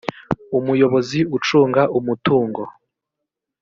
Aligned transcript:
umuyobozi 0.57 1.19
ucunga 1.37 1.81
umutungo 1.97 2.61